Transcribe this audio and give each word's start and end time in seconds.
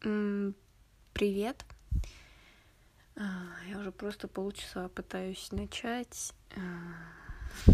Привет. 0.00 1.62
А, 3.16 3.22
я 3.68 3.78
уже 3.78 3.92
просто 3.92 4.28
полчаса 4.28 4.88
пытаюсь 4.88 5.52
начать. 5.52 6.32
А, 6.56 7.70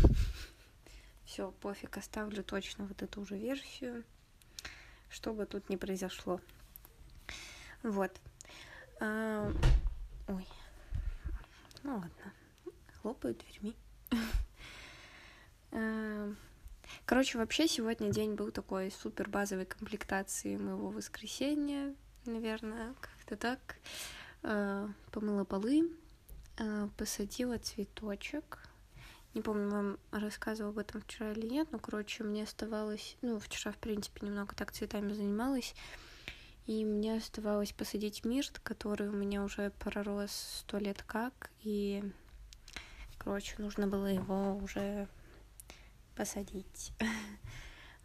Все, 1.24 1.52
пофиг, 1.52 1.96
оставлю 1.96 2.42
точно 2.42 2.86
вот 2.86 3.00
эту 3.00 3.20
уже 3.20 3.38
версию, 3.38 4.02
что 5.08 5.32
бы 5.32 5.46
тут 5.46 5.68
ни 5.68 5.76
произошло. 5.76 6.40
Вот. 7.84 8.20
А, 9.00 9.52
ой. 10.26 10.48
Ну 11.84 11.94
ладно. 11.94 12.32
Хлопают 13.00 13.38
дверьми. 13.38 13.76
Короче, 17.04 17.38
вообще 17.38 17.68
сегодня 17.68 18.10
день 18.10 18.34
был 18.34 18.50
такой 18.50 18.90
супер 18.90 19.28
базовой 19.28 19.64
комплектации 19.64 20.56
моего 20.56 20.88
воскресенья, 20.88 21.94
наверное, 22.26 22.94
как-то 23.00 23.36
так. 23.36 23.76
А, 24.42 24.88
помыла 25.12 25.44
полы, 25.44 25.90
а, 26.58 26.88
посадила 26.96 27.58
цветочек. 27.58 28.68
Не 29.34 29.42
помню, 29.42 29.68
вам 29.68 29.98
рассказывала 30.12 30.72
об 30.72 30.78
этом 30.78 31.02
вчера 31.02 31.32
или 31.32 31.46
нет, 31.46 31.68
но, 31.70 31.78
короче, 31.78 32.24
мне 32.24 32.44
оставалось... 32.44 33.16
Ну, 33.20 33.38
вчера, 33.38 33.72
в 33.72 33.76
принципе, 33.76 34.24
немного 34.24 34.54
так 34.54 34.72
цветами 34.72 35.12
занималась. 35.12 35.74
И 36.66 36.84
мне 36.84 37.16
оставалось 37.16 37.72
посадить 37.72 38.24
мирт, 38.24 38.58
который 38.60 39.08
у 39.08 39.12
меня 39.12 39.44
уже 39.44 39.70
пророс 39.78 40.32
сто 40.32 40.78
лет 40.78 41.02
как. 41.02 41.50
И, 41.60 42.02
короче, 43.18 43.56
нужно 43.58 43.86
было 43.86 44.06
его 44.06 44.56
уже 44.56 45.08
посадить. 46.14 46.92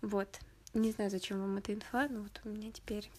Вот. 0.01 0.40
Не 0.73 0.91
знаю, 0.91 1.12
зачем 1.12 1.40
вам 1.40 1.57
эта 1.57 1.76
инфа, 1.76 2.07
но 2.07 2.23
вот 2.23 2.41
у 2.43 2.49
меня 2.49 2.71
теперь 2.71 3.12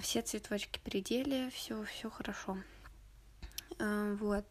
все 0.00 0.22
цветочки 0.22 0.80
пределе, 0.84 1.50
все, 1.50 1.82
все 1.84 2.10
хорошо. 2.10 2.58
А, 3.78 4.14
вот. 4.14 4.44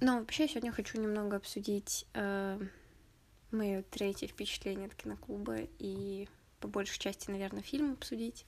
Но 0.00 0.18
вообще 0.18 0.48
сегодня 0.48 0.72
хочу 0.72 1.00
немного 1.00 1.36
обсудить 1.36 2.06
э, 2.14 2.60
мое 3.50 3.82
третье 3.82 4.26
впечатление 4.26 4.86
от 4.86 4.94
киноклуба 4.94 5.58
и 5.78 6.28
по 6.58 6.68
большей 6.68 6.98
части, 6.98 7.30
наверное, 7.30 7.62
фильм 7.62 7.92
обсудить. 7.92 8.44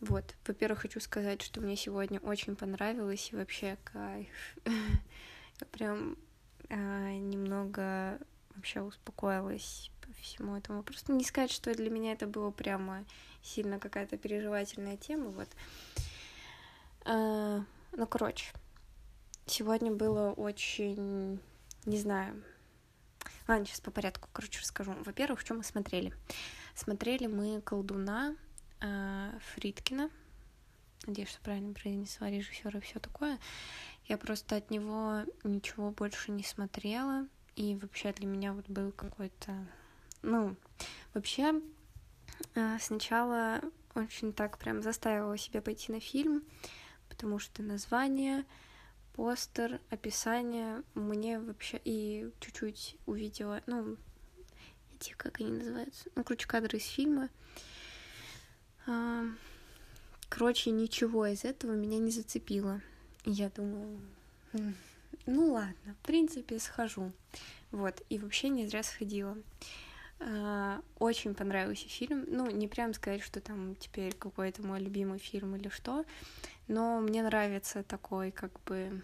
Вот. 0.00 0.36
Во-первых, 0.46 0.80
хочу 0.80 1.00
сказать, 1.00 1.42
что 1.42 1.60
мне 1.60 1.76
сегодня 1.76 2.20
очень 2.20 2.56
понравилось 2.56 3.30
и 3.32 3.36
вообще 3.36 3.78
кайф. 3.84 4.56
Прям 5.70 6.16
а, 6.68 7.10
немного 7.12 8.18
вообще 8.54 8.82
успокоилась 8.82 9.90
по 10.00 10.12
всему 10.20 10.56
этому. 10.56 10.82
Просто 10.82 11.12
не 11.12 11.24
сказать, 11.24 11.50
что 11.50 11.74
для 11.74 11.90
меня 11.90 12.12
это 12.12 12.26
было 12.26 12.50
прямо 12.50 13.04
сильно 13.44 13.78
какая-то 13.78 14.16
переживательная 14.16 14.96
тема, 14.96 15.30
вот. 15.30 15.48
А, 17.04 17.62
ну, 17.92 18.06
короче, 18.06 18.52
сегодня 19.46 19.92
было 19.92 20.32
очень, 20.32 21.40
не 21.84 21.98
знаю, 21.98 22.42
ладно, 23.46 23.66
сейчас 23.66 23.80
по 23.80 23.90
порядку, 23.90 24.28
короче, 24.32 24.60
расскажу. 24.60 24.94
Во-первых, 25.04 25.40
что 25.40 25.54
мы 25.54 25.62
смотрели? 25.62 26.12
Смотрели 26.74 27.26
мы 27.26 27.60
«Колдуна» 27.60 28.34
э, 28.80 29.38
Фридкина, 29.52 30.10
надеюсь, 31.06 31.28
что 31.28 31.40
правильно 31.42 31.74
произнесла 31.74 32.30
режиссера 32.30 32.78
и 32.78 32.82
все 32.82 32.98
такое. 32.98 33.38
Я 34.06 34.18
просто 34.18 34.56
от 34.56 34.70
него 34.70 35.24
ничего 35.44 35.90
больше 35.90 36.30
не 36.30 36.42
смотрела. 36.42 37.26
И 37.56 37.76
вообще 37.76 38.12
для 38.12 38.26
меня 38.26 38.52
вот 38.52 38.68
был 38.68 38.90
какой-то... 38.92 39.54
Ну, 40.22 40.56
вообще 41.12 41.60
сначала 42.80 43.60
очень 43.94 44.32
так 44.32 44.58
прям 44.58 44.82
заставила 44.82 45.36
себя 45.38 45.62
пойти 45.62 45.92
на 45.92 46.00
фильм, 46.00 46.42
потому 47.08 47.38
что 47.38 47.62
название, 47.62 48.44
постер, 49.14 49.80
описание 49.90 50.82
мне 50.94 51.38
вообще 51.38 51.80
и 51.84 52.30
чуть-чуть 52.40 52.96
увидела, 53.06 53.62
ну, 53.66 53.96
эти, 54.94 55.12
как 55.12 55.40
они 55.40 55.52
называются, 55.52 56.10
ну, 56.14 56.24
короче, 56.24 56.46
кадры 56.46 56.78
из 56.78 56.86
фильма. 56.86 57.28
А, 58.86 59.24
короче, 60.28 60.70
ничего 60.70 61.26
из 61.26 61.44
этого 61.44 61.72
меня 61.72 61.98
не 61.98 62.10
зацепило. 62.10 62.80
Я 63.24 63.48
думаю, 63.50 64.00
ну 65.26 65.52
ладно, 65.52 65.94
в 66.02 66.06
принципе, 66.06 66.58
схожу. 66.58 67.12
Вот, 67.70 68.02
и 68.08 68.18
вообще 68.18 68.48
не 68.50 68.66
зря 68.66 68.82
сходила. 68.82 69.36
А, 70.20 70.80
очень 70.98 71.34
понравился 71.34 71.88
фильм. 71.88 72.24
Ну, 72.28 72.50
не 72.50 72.68
прям 72.68 72.94
сказать, 72.94 73.22
что 73.22 73.40
там 73.40 73.76
теперь 73.76 74.14
какой-то 74.14 74.62
мой 74.62 74.80
любимый 74.80 75.18
фильм 75.18 75.56
или 75.56 75.68
что, 75.68 76.04
но 76.68 77.00
мне 77.00 77.22
нравится 77.22 77.82
такой, 77.82 78.30
как 78.30 78.52
бы, 78.64 79.02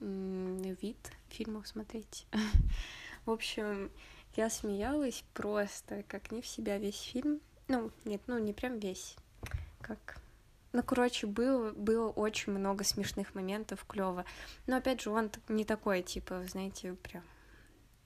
вид 0.00 1.12
фильмов 1.28 1.66
смотреть. 1.66 2.26
В 3.26 3.30
общем, 3.30 3.90
я 4.36 4.48
смеялась 4.48 5.24
просто, 5.34 6.04
как 6.08 6.30
не 6.32 6.40
в 6.40 6.46
себя 6.46 6.78
весь 6.78 7.00
фильм. 7.00 7.40
Ну, 7.66 7.90
нет, 8.04 8.22
ну 8.26 8.38
не 8.38 8.52
прям 8.52 8.78
весь. 8.78 9.16
Как 9.80 10.20
ну, 10.72 10.82
короче, 10.82 11.26
было, 11.26 11.72
было 11.72 12.10
очень 12.10 12.52
много 12.52 12.84
смешных 12.84 13.34
моментов, 13.34 13.84
клево. 13.86 14.24
Но 14.66 14.76
опять 14.76 15.00
же, 15.00 15.10
он 15.10 15.30
не 15.48 15.64
такой, 15.64 16.02
типа, 16.02 16.44
знаете, 16.46 16.92
прям 17.02 17.24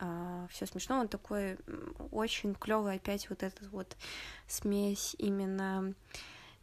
а, 0.04 0.48
все 0.50 0.66
смешно, 0.66 0.98
он 0.98 1.06
такой 1.06 1.56
очень 2.10 2.56
клевый, 2.56 2.96
опять 2.96 3.30
вот 3.30 3.44
этот 3.44 3.68
вот 3.68 3.96
смесь 4.48 5.14
именно 5.16 5.94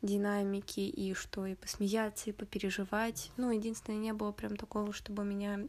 динамики 0.02 0.82
и 0.82 1.14
что 1.14 1.46
и 1.46 1.56
посмеяться, 1.56 2.30
и 2.30 2.34
попереживать. 2.34 3.32
Ну, 3.38 3.52
единственное, 3.52 3.98
не 3.98 4.12
было 4.12 4.34
прям 4.34 4.58
такого, 4.58 4.92
чтобы 4.92 5.24
меня 5.24 5.62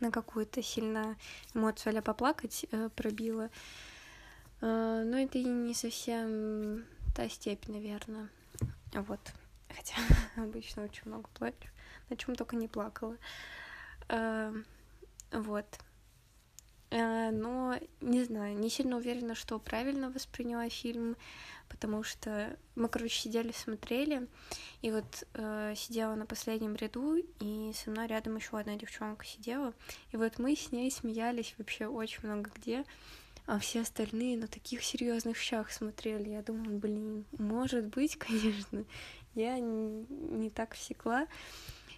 на 0.00 0.10
какую-то 0.10 0.62
сильно 0.62 1.16
эмоцию 1.54 1.96
а 1.98 2.02
поплакать 2.02 2.66
э, 2.70 2.90
пробило. 2.94 3.48
Э, 4.60 5.04
но 5.06 5.16
это 5.16 5.38
и 5.38 5.44
не 5.44 5.72
совсем 5.72 6.84
та 7.16 7.30
степь, 7.30 7.66
наверное. 7.66 8.28
Вот. 8.92 9.20
Хотя 9.74 9.96
обычно 10.36 10.84
очень 10.84 11.06
много 11.06 11.30
плачу. 11.32 11.70
На 12.10 12.16
чем 12.18 12.34
только 12.34 12.56
не 12.56 12.68
плакала. 12.68 13.16
А, 14.08 14.52
вот. 15.32 15.64
А, 16.96 17.32
но 17.32 17.76
не 18.00 18.22
знаю, 18.22 18.56
не 18.56 18.70
сильно 18.70 18.96
уверена, 18.96 19.34
что 19.34 19.58
правильно 19.58 20.10
восприняла 20.10 20.68
фильм, 20.68 21.16
потому 21.68 22.04
что 22.04 22.56
мы, 22.76 22.88
короче, 22.88 23.22
сидели, 23.22 23.50
смотрели, 23.50 24.28
и 24.80 24.92
вот 24.92 25.24
э, 25.34 25.74
сидела 25.76 26.14
на 26.14 26.24
последнем 26.24 26.76
ряду, 26.76 27.16
и 27.40 27.72
со 27.74 27.90
мной 27.90 28.06
рядом 28.06 28.36
еще 28.36 28.56
одна 28.56 28.76
девчонка 28.76 29.24
сидела, 29.24 29.74
и 30.12 30.16
вот 30.16 30.38
мы 30.38 30.54
с 30.54 30.70
ней 30.70 30.88
смеялись 30.90 31.54
вообще 31.58 31.86
очень 31.86 32.20
много 32.22 32.50
где 32.54 32.84
а 33.46 33.58
все 33.58 33.82
остальные 33.82 34.38
на 34.38 34.46
таких 34.46 34.82
серьезных 34.82 35.36
щах 35.36 35.70
смотрели. 35.70 36.30
Я 36.30 36.40
думаю, 36.40 36.78
блин, 36.78 37.26
может 37.36 37.88
быть, 37.88 38.16
конечно, 38.18 38.84
я 39.34 39.58
не 39.58 40.48
так 40.48 40.74
всекла, 40.74 41.26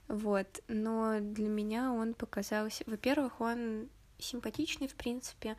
вот, 0.09 0.63
но 0.69 1.21
для 1.21 1.49
меня 1.49 1.93
он 1.93 2.15
показался, 2.15 2.83
во-первых, 2.87 3.41
он 3.41 3.89
симпатичный, 4.19 4.89
в 4.89 4.95
принципе, 4.95 5.57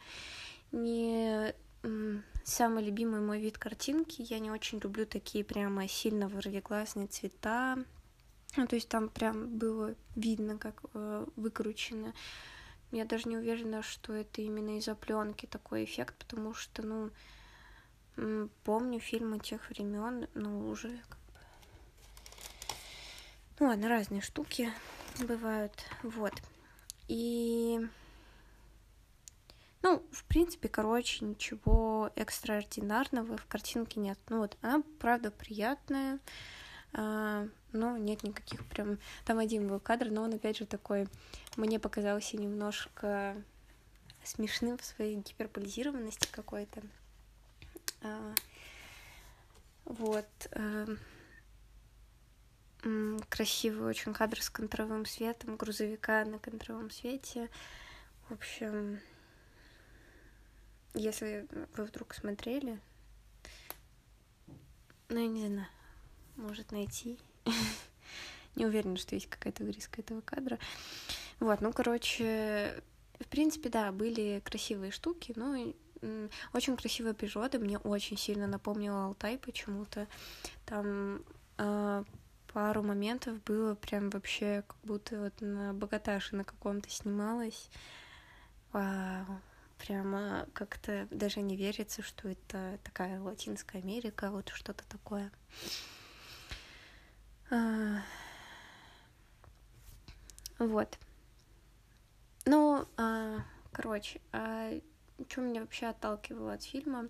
не 0.72 1.54
самый 2.44 2.84
любимый 2.84 3.22
мой 3.22 3.40
вид 3.40 3.58
картинки, 3.58 4.26
я 4.28 4.40
не 4.40 4.52
очень 4.52 4.80
люблю 4.80 5.06
такие 5.06 5.44
прямо 5.44 5.88
сильно 5.88 6.28
вырвиглазные 6.28 7.08
цвета, 7.08 7.78
ну, 8.56 8.66
то 8.68 8.76
есть 8.76 8.90
там 8.90 9.10
прям 9.10 9.58
было 9.58 9.96
видно, 10.16 10.58
как 10.58 10.82
э, 10.94 11.26
выкручено. 11.36 12.14
Я 12.92 13.06
даже 13.06 13.28
не 13.28 13.38
уверена, 13.38 13.84
что 13.84 14.14
это 14.14 14.42
именно 14.42 14.78
из-за 14.78 14.96
пленки 14.96 15.46
такой 15.46 15.84
эффект, 15.84 16.16
потому 16.18 16.54
что, 16.54 16.82
ну, 16.84 18.50
помню 18.64 19.00
фильмы 19.00 19.40
тех 19.40 19.70
времен, 19.70 20.28
но 20.34 20.68
уже 20.70 20.90
как 21.10 21.20
бы... 21.20 21.40
Ну 23.60 23.68
ладно, 23.68 23.90
разные 23.90 24.22
штуки 24.22 24.72
бывают, 25.20 25.74
вот. 26.02 26.34
И... 27.08 27.80
Ну, 29.84 30.04
в 30.12 30.24
принципе, 30.26 30.70
короче, 30.70 31.24
ничего 31.24 32.12
экстраординарного 32.16 33.38
в 33.38 33.46
картинке 33.46 34.00
нет. 34.00 34.20
Ну 34.30 34.40
вот, 34.40 34.58
она, 34.62 34.84
правда, 35.00 35.32
приятная, 35.32 36.20
а, 36.94 37.48
но 37.72 37.98
нет 37.98 38.24
никаких 38.24 38.66
прям... 38.66 38.98
Там 39.26 39.40
один 39.40 39.68
был 39.68 39.80
кадр, 39.80 40.10
но 40.10 40.24
он, 40.24 40.34
опять 40.34 40.58
же, 40.58 40.66
такой... 40.66 41.08
Мне 41.56 41.80
показался 41.80 42.38
немножко 42.38 43.36
смешным 44.24 44.78
в 44.78 44.86
своей 44.86 45.16
гиперполизированности 45.16 46.28
какой-то. 46.32 46.82
А, 48.02 48.34
вот. 49.86 50.28
А, 50.52 50.88
красивый 53.30 53.88
очень 53.88 54.14
кадр 54.14 54.42
с 54.42 54.50
контровым 54.50 55.06
светом, 55.06 55.58
грузовика 55.58 56.24
на 56.26 56.40
контровом 56.40 56.90
свете. 56.90 57.50
В 58.30 58.34
общем, 58.34 59.00
если 60.94 61.48
вы 61.76 61.84
вдруг 61.84 62.14
смотрели, 62.14 62.80
ну, 65.10 65.20
я 65.20 65.28
не 65.28 65.48
знаю, 65.48 65.68
может 66.36 66.72
найти. 66.72 67.18
Не 68.56 68.66
уверена, 68.66 68.98
что 68.98 69.16
есть 69.16 69.30
какая-то 69.30 69.64
вырезка 69.64 70.02
этого 70.02 70.22
кадра. 70.22 70.58
Вот, 71.40 71.62
ну, 71.62 71.72
короче, 71.72 72.82
в 73.20 73.28
принципе, 73.28 73.70
да, 73.70 73.92
были 73.92 74.42
красивые 74.44 74.92
штуки, 74.92 75.34
но 75.36 75.74
очень 76.54 76.76
красивая 76.76 77.14
природа, 77.14 77.60
мне 77.60 77.78
очень 77.78 78.18
сильно 78.18 78.48
напомнила 78.48 79.06
Алтай 79.06 79.38
почему-то. 79.38 80.08
Там 80.66 81.24
э, 81.58 82.04
пару 82.54 82.84
моментов 82.84 83.42
было 83.44 83.76
прям 83.76 84.10
вообще 84.10 84.64
как 84.68 84.78
будто 84.84 85.20
вот 85.20 85.42
на 85.42 85.74
богаташе 85.74 86.36
на 86.36 86.44
каком-то 86.44 86.90
снималась. 86.90 87.70
Вау, 88.74 89.42
прямо 89.78 90.48
как-то 90.54 91.08
даже 91.12 91.42
не 91.42 91.56
верится, 91.56 92.02
что 92.02 92.30
это 92.30 92.80
такая 92.84 93.20
Латинская 93.20 93.80
Америка, 93.80 94.32
вот 94.32 94.50
что-то 94.50 94.84
такое. 94.88 95.32
А... 97.50 98.02
Вот. 100.60 100.98
Ну, 102.46 102.88
а, 102.98 103.44
короче, 103.72 104.22
а 104.32 104.80
что 105.30 105.42
меня 105.42 105.62
вообще 105.62 105.88
отталкивало 105.88 106.54
от 106.54 106.64
фильма, 106.64 107.10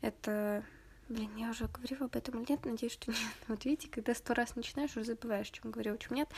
это... 0.00 0.64
Блин, 1.08 1.36
я 1.36 1.50
уже 1.50 1.68
говорила 1.68 2.06
об 2.06 2.16
этом 2.16 2.40
или 2.40 2.50
нет, 2.50 2.64
надеюсь, 2.64 2.94
что 2.94 3.12
нет. 3.12 3.20
Вот 3.48 3.64
видите, 3.64 3.88
когда 3.88 4.12
сто 4.12 4.34
раз 4.34 4.56
начинаешь, 4.56 4.96
уже 4.96 5.04
забываешь, 5.04 5.50
чем 5.50 5.70
говорил, 5.70 5.94
о 5.94 5.98
чем 5.98 6.16
нет. 6.16 6.28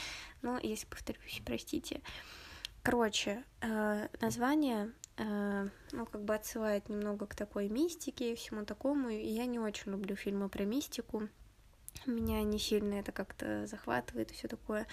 Но 0.43 0.59
если 0.59 0.85
повторюсь, 0.87 1.41
простите. 1.45 2.03
Короче, 2.83 3.45
название, 4.21 4.93
ну, 5.19 6.07
как 6.07 6.23
бы 6.23 6.35
отсылает 6.35 6.89
немного 6.89 7.27
к 7.27 7.35
такой 7.35 7.69
мистике 7.69 8.33
и 8.33 8.37
всему 8.37 8.65
такому. 8.65 9.09
И 9.11 9.27
я 9.27 9.47
не 9.47 9.59
очень 9.59 9.93
люблю 9.93 10.15
фильмы 10.17 10.49
про 10.49 10.65
мистику. 10.65 11.29
Меня 12.07 12.43
не 12.45 12.59
сильно 12.59 12.95
это 12.95 13.11
как-то 13.11 13.67
захватывает 13.67 14.31
и 14.31 14.35
все 14.35 14.47
такое. 14.47 14.87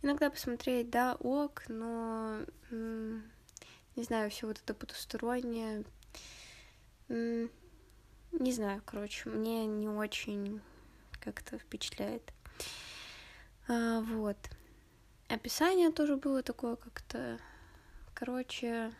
Иногда 0.00 0.30
посмотреть, 0.30 0.90
да, 0.90 1.16
ок, 1.16 1.64
но 1.68 2.40
не 2.70 4.04
знаю, 4.04 4.30
все 4.30 4.46
вот 4.46 4.58
это 4.58 4.72
потустороннее. 4.72 5.84
Не 7.08 8.52
знаю, 8.52 8.82
короче, 8.86 9.28
мне 9.28 9.66
не 9.66 9.88
очень 9.88 10.62
как-то 11.20 11.58
впечатляет. 11.58 12.32
А, 13.68 14.00
вот. 14.00 14.36
Описание 15.28 15.90
тоже 15.90 16.16
было 16.16 16.42
такое 16.42 16.76
как-то, 16.76 17.38
короче, 18.14 18.92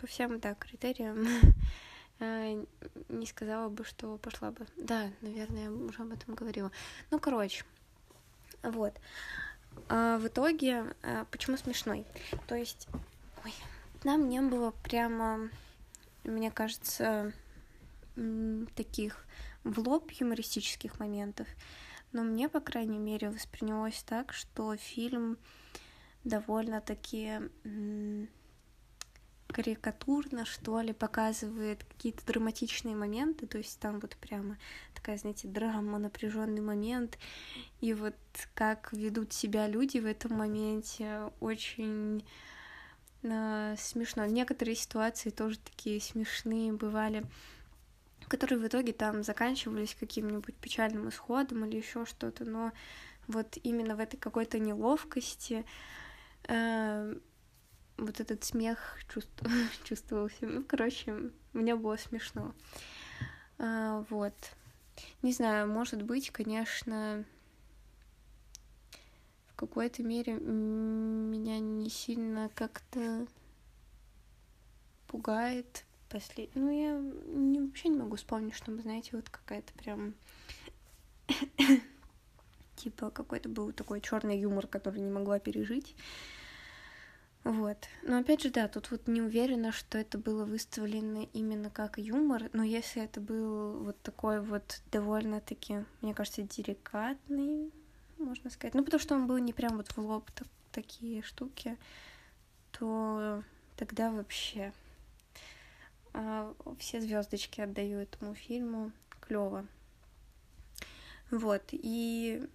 по 0.00 0.06
всем, 0.06 0.40
да, 0.40 0.54
критериям 0.54 1.26
а, 2.20 2.64
не 3.08 3.26
сказала 3.26 3.68
бы, 3.68 3.84
что 3.84 4.16
пошла 4.16 4.50
бы. 4.50 4.66
Да, 4.76 5.10
наверное, 5.20 5.64
я 5.64 5.70
уже 5.70 6.02
об 6.02 6.12
этом 6.12 6.34
говорила. 6.34 6.72
Ну, 7.10 7.18
короче, 7.18 7.64
вот. 8.62 8.94
А 9.88 10.18
в 10.18 10.26
итоге, 10.26 10.94
а, 11.02 11.26
почему 11.30 11.58
смешной? 11.58 12.06
То 12.46 12.54
есть, 12.54 12.88
ой, 13.44 13.52
нам 14.02 14.28
не 14.28 14.40
было 14.40 14.70
прямо, 14.82 15.50
мне 16.24 16.50
кажется, 16.50 17.32
таких 18.74 19.26
в 19.64 19.78
лоб 19.80 20.10
юмористических 20.12 20.98
моментов. 20.98 21.46
Но 22.12 22.22
мне, 22.22 22.48
по 22.48 22.60
крайней 22.60 22.98
мере, 22.98 23.30
воспринялось 23.30 24.02
так, 24.02 24.32
что 24.32 24.76
фильм 24.76 25.36
довольно-таки 26.24 27.38
карикатурно, 29.52 30.44
что 30.44 30.80
ли, 30.80 30.92
показывает 30.92 31.84
какие-то 31.84 32.24
драматичные 32.26 32.94
моменты, 32.96 33.46
то 33.46 33.58
есть 33.58 33.78
там 33.80 34.00
вот 34.00 34.16
прямо 34.16 34.56
такая, 34.94 35.18
знаете, 35.18 35.48
драма, 35.48 35.98
напряженный 35.98 36.60
момент, 36.60 37.18
и 37.80 37.92
вот 37.92 38.14
как 38.54 38.92
ведут 38.92 39.32
себя 39.32 39.66
люди 39.66 39.98
в 39.98 40.06
этом 40.06 40.36
моменте 40.38 41.30
очень 41.40 42.24
э, 43.22 43.74
смешно. 43.78 44.26
Некоторые 44.26 44.76
ситуации 44.76 45.30
тоже 45.30 45.58
такие 45.58 46.00
смешные 46.00 46.72
бывали, 46.72 47.24
которые 48.28 48.58
в 48.58 48.66
итоге 48.66 48.92
там 48.92 49.22
заканчивались 49.22 49.96
каким-нибудь 49.98 50.54
печальным 50.56 51.08
исходом 51.08 51.64
или 51.64 51.76
еще 51.76 52.06
что-то, 52.06 52.44
но 52.44 52.72
вот 53.26 53.58
именно 53.62 53.96
в 53.96 54.00
этой 54.00 54.16
какой-то 54.16 54.58
неловкости 54.58 55.64
э, 56.48 57.14
вот 58.04 58.20
этот 58.20 58.44
смех 58.44 58.98
чувств... 59.12 59.30
чувствовался. 59.84 60.46
Ну, 60.46 60.64
короче, 60.64 61.30
мне 61.52 61.76
было 61.76 61.96
смешно. 61.96 62.54
А, 63.58 64.04
вот. 64.10 64.34
Не 65.22 65.32
знаю, 65.32 65.68
может 65.68 66.02
быть, 66.02 66.30
конечно, 66.30 67.24
в 69.48 69.54
какой-то 69.54 70.02
мере 70.02 70.34
меня 70.34 71.58
не 71.58 71.88
сильно 71.90 72.50
как-то 72.54 73.26
пугает 75.06 75.84
послед... 76.08 76.50
Ну, 76.54 76.70
я 76.70 76.98
не, 77.26 77.60
вообще 77.60 77.88
не 77.88 77.98
могу 77.98 78.16
вспомнить, 78.16 78.54
чтобы, 78.54 78.82
знаете, 78.82 79.10
вот 79.12 79.28
какая-то 79.28 79.72
прям 79.74 80.14
типа 82.76 83.10
какой-то 83.10 83.48
был 83.48 83.72
такой 83.72 84.00
черный 84.00 84.38
юмор, 84.38 84.66
который 84.66 85.00
не 85.00 85.10
могла 85.10 85.38
пережить. 85.38 85.94
Вот. 87.44 87.78
Но 88.02 88.18
опять 88.18 88.42
же, 88.42 88.50
да, 88.50 88.68
тут 88.68 88.90
вот 88.90 89.08
не 89.08 89.22
уверена, 89.22 89.72
что 89.72 89.96
это 89.96 90.18
было 90.18 90.44
выставлено 90.44 91.26
именно 91.32 91.70
как 91.70 91.98
юмор, 91.98 92.50
но 92.52 92.62
если 92.62 93.02
это 93.02 93.20
был 93.20 93.78
вот 93.82 94.00
такой 94.02 94.42
вот 94.42 94.82
довольно-таки, 94.92 95.84
мне 96.02 96.12
кажется, 96.12 96.42
деликатный, 96.42 97.72
можно 98.18 98.50
сказать, 98.50 98.74
ну 98.74 98.84
потому 98.84 99.00
что 99.00 99.14
он 99.14 99.26
был 99.26 99.38
не 99.38 99.54
прям 99.54 99.78
вот 99.78 99.88
в 99.88 99.98
лоб 99.98 100.30
так, 100.32 100.46
такие 100.70 101.22
штуки, 101.22 101.78
то 102.72 103.42
тогда 103.76 104.10
вообще 104.10 104.74
а, 106.12 106.54
все 106.78 107.00
звездочки 107.00 107.62
отдаю 107.62 108.00
этому 108.00 108.34
фильму, 108.34 108.92
клево. 109.20 109.66
Вот, 111.30 111.62
и 111.72 112.46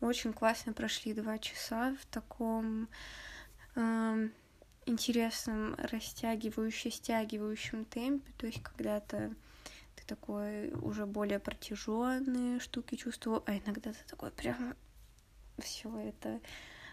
очень 0.00 0.32
классно 0.32 0.72
прошли 0.72 1.12
два 1.12 1.38
часа 1.38 1.94
в 2.00 2.06
таком 2.06 2.88
э, 3.74 4.28
интересном, 4.86 5.74
растягивающем, 5.76 6.90
стягивающем 6.90 7.84
темпе. 7.84 8.32
То 8.38 8.46
есть 8.46 8.62
когда-то 8.62 9.34
ты 9.96 10.04
такой 10.06 10.72
уже 10.72 11.06
более 11.06 11.38
протяженные 11.38 12.60
штуки 12.60 12.94
чувствовал, 12.96 13.42
а 13.46 13.56
иногда 13.56 13.92
ты 13.92 13.98
такой 14.08 14.30
прям 14.30 14.74
все 15.58 15.94
это, 15.98 16.40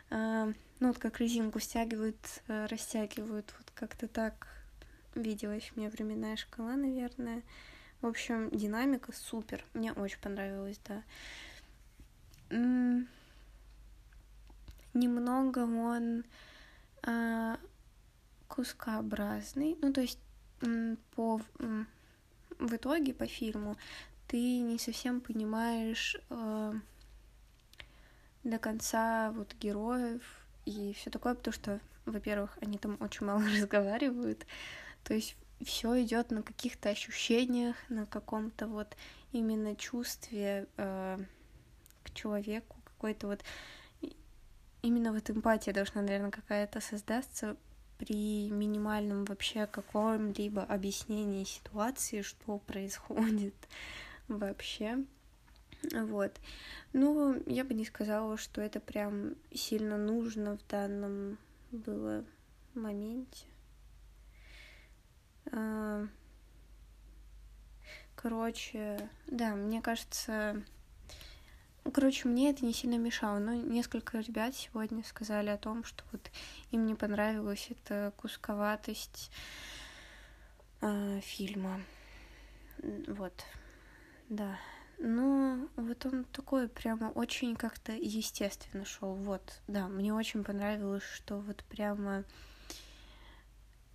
э, 0.10 0.54
ну 0.80 0.88
вот 0.88 0.98
как 0.98 1.20
резинку 1.22 1.60
стягивают, 1.60 2.18
э, 2.48 2.66
растягивают, 2.66 3.54
вот 3.58 3.72
как-то 3.74 4.10
так 4.10 4.48
виделась 5.16 5.72
мне 5.76 5.90
временная 5.90 6.36
шкала, 6.36 6.76
наверное. 6.76 7.44
В 8.02 8.06
общем, 8.06 8.52
динамика 8.52 9.12
супер. 9.12 9.66
Мне 9.74 9.92
очень 9.94 10.20
понравилось, 10.20 10.80
да 10.86 11.04
немного 14.94 15.60
он 15.60 16.24
э, 17.04 17.58
кускообразный. 18.48 19.78
Ну, 19.82 19.94
то 19.94 20.02
есть 20.02 20.20
по 21.16 21.42
в 22.60 22.76
итоге 22.76 23.14
по 23.14 23.28
фильму 23.28 23.78
ты 24.28 24.60
не 24.60 24.78
совсем 24.80 25.22
понимаешь 25.22 26.18
э, 26.30 26.74
до 28.44 28.58
конца 28.58 29.32
вот 29.32 29.56
героев 29.56 30.22
и 30.66 30.94
все 30.94 31.10
такое, 31.10 31.36
потому 31.36 31.54
что, 31.54 31.80
во-первых, 32.06 32.58
они 32.62 32.78
там 32.78 32.98
очень 33.00 33.26
мало 33.26 33.44
разговаривают, 33.56 34.46
то 35.04 35.14
есть 35.14 35.36
все 35.62 36.02
идет 36.04 36.32
на 36.32 36.44
каких-то 36.44 36.90
ощущениях, 36.90 37.76
на 37.90 38.06
каком-то 38.06 38.68
вот 38.68 38.96
именно 39.32 39.76
чувстве 39.76 40.68
э, 40.78 41.18
человеку, 42.14 42.78
какой-то 42.84 43.28
вот 43.28 43.44
именно 44.82 45.12
вот 45.12 45.30
эмпатия 45.30 45.74
должна, 45.74 46.02
наверное, 46.02 46.32
какая-то 46.32 46.82
создаться 46.82 47.58
при 47.98 48.50
минимальном 48.50 49.26
вообще 49.26 49.66
каком-либо 49.66 50.64
объяснении 50.64 51.44
ситуации, 51.44 52.22
что 52.22 52.60
происходит 52.60 53.56
вообще. 54.28 55.04
Вот. 55.94 56.40
Ну, 56.94 57.42
я 57.46 57.64
бы 57.64 57.74
не 57.74 57.86
сказала, 57.86 58.38
что 58.38 58.62
это 58.62 58.80
прям 58.80 59.36
сильно 59.54 59.98
нужно 59.98 60.58
в 60.58 60.68
данном 60.68 61.38
было 61.72 62.24
моменте. 62.74 63.46
А, 65.52 66.08
короче, 68.16 69.10
да, 69.28 69.56
мне 69.56 69.82
кажется, 69.82 70.64
короче, 71.92 72.28
мне 72.28 72.50
это 72.50 72.66
не 72.66 72.74
сильно 72.74 72.98
мешало, 72.98 73.40
но 73.40 73.54
несколько 73.54 74.20
ребят 74.20 74.56
сегодня 74.56 75.04
сказали 75.04 75.50
о 75.50 75.58
том, 75.58 75.84
что 75.84 76.04
вот 76.12 76.32
им 76.72 76.86
не 76.86 76.96
понравилась 76.96 77.68
эта 77.70 78.14
кусковатость 78.18 79.32
э, 80.82 81.20
фильма. 81.22 81.82
Вот. 83.08 83.34
да. 84.30 84.58
Ну, 85.00 85.70
вот 85.76 86.06
он 86.08 86.24
такой 86.26 86.68
прямо 86.68 87.06
очень 87.10 87.56
как-то 87.56 87.92
естественно 87.92 88.84
шел. 88.84 89.14
Вот, 89.14 89.62
да, 89.68 89.88
мне 89.88 90.12
очень 90.14 90.44
понравилось, 90.44 91.04
что 91.04 91.38
вот 91.40 91.64
прямо 91.66 92.24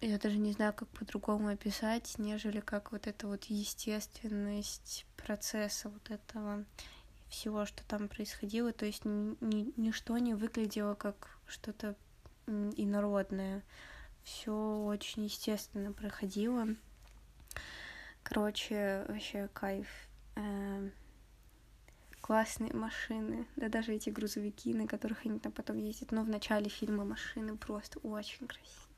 я 0.00 0.18
даже 0.18 0.38
не 0.38 0.52
знаю, 0.52 0.72
как 0.72 0.88
по-другому 0.88 1.48
описать, 1.48 2.14
нежели 2.18 2.60
как 2.60 2.92
вот 2.92 3.06
эта 3.06 3.26
вот 3.28 3.44
естественность 3.44 5.06
процесса 5.16 5.88
вот 5.88 6.10
этого 6.10 6.64
всего, 7.32 7.66
что 7.66 7.82
там 7.84 8.08
происходило. 8.08 8.72
То 8.72 8.86
есть 8.86 9.04
ни, 9.04 9.36
ни, 9.40 9.72
ничто 9.76 10.16
не 10.18 10.34
выглядело 10.34 10.94
как 10.94 11.38
что-то 11.46 11.96
инородное. 12.46 13.62
Все 14.22 14.52
очень 14.52 15.24
естественно 15.24 15.92
проходило. 15.92 16.68
Короче, 18.22 19.04
вообще 19.08 19.48
кайф. 19.52 19.88
Э, 20.36 20.90
классные 22.20 22.72
машины, 22.72 23.46
да 23.56 23.68
даже 23.68 23.92
эти 23.94 24.08
грузовики, 24.08 24.72
на 24.72 24.86
которых 24.86 25.26
они 25.26 25.40
там 25.40 25.50
потом 25.52 25.76
ездят, 25.76 26.12
но 26.12 26.22
в 26.22 26.28
начале 26.28 26.68
фильма 26.68 27.04
машины 27.04 27.56
просто 27.56 27.98
очень 27.98 28.46
красивые. 28.46 28.92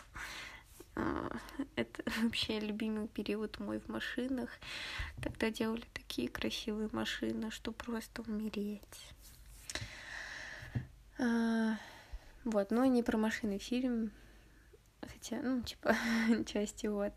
А, 0.96 1.30
это 1.76 2.02
вообще 2.22 2.60
любимый 2.60 3.08
период 3.08 3.58
мой 3.58 3.80
в 3.80 3.88
машинах. 3.88 4.50
Тогда 5.22 5.50
делали 5.50 5.84
такие 5.92 6.28
красивые 6.28 6.88
машины, 6.92 7.50
что 7.50 7.72
просто 7.72 8.22
умереть. 8.22 9.14
А, 11.18 11.76
вот, 12.44 12.70
но 12.70 12.84
не 12.84 13.02
про 13.02 13.16
машины 13.16 13.58
фильм. 13.58 14.12
Хотя, 15.00 15.40
ну, 15.42 15.62
типа, 15.62 15.94
части 16.46 16.86
вот. 16.86 17.12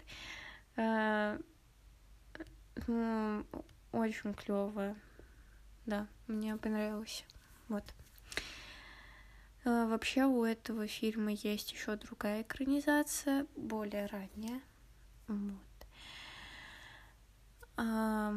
А, 0.76 1.40
очень 3.92 4.34
клево. 4.34 4.96
Да, 5.86 6.08
мне 6.28 6.56
понравилось. 6.58 7.26
Вот. 7.70 7.84
А, 9.68 9.86
вообще 9.86 10.24
у 10.24 10.46
этого 10.46 10.88
фильма 10.88 11.34
есть 11.34 11.74
еще 11.74 11.98
другая 11.98 12.42
экранизация, 12.44 13.46
более 13.58 14.06
ранняя. 14.06 14.62
Вот. 15.28 15.88
А... 17.76 18.34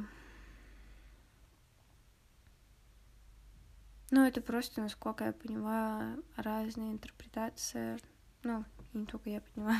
Ну, 4.10 4.26
это 4.26 4.40
просто, 4.40 4.80
насколько 4.80 5.22
я 5.26 5.32
понимаю, 5.32 6.24
разная 6.34 6.90
интерпретация. 6.90 8.00
Ну, 8.42 8.64
не 8.92 9.06
только 9.06 9.30
я 9.30 9.40
понимаю. 9.40 9.78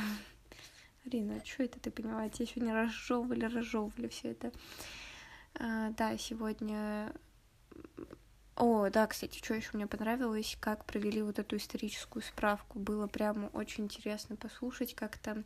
Арина, 1.05 1.35
а 1.35 1.45
что 1.45 1.63
это 1.63 1.81
ты 1.81 1.91
понимаешь? 1.91 2.31
Я 2.39 2.45
сегодня 2.45 2.73
разжевывали, 2.73 3.43
разжевывали 3.43 4.07
все 4.07 4.31
это. 4.31 4.53
А, 5.55 5.89
да, 5.89 6.17
сегодня 6.17 7.13
о, 8.61 8.91
да, 8.91 9.07
кстати, 9.07 9.39
что 9.39 9.55
еще 9.55 9.71
мне 9.73 9.87
понравилось, 9.87 10.55
как 10.59 10.85
провели 10.85 11.23
вот 11.23 11.39
эту 11.39 11.57
историческую 11.57 12.21
справку. 12.21 12.77
Было 12.77 13.07
прямо 13.07 13.47
очень 13.53 13.85
интересно 13.85 14.35
послушать 14.35 14.93
как-то. 14.93 15.43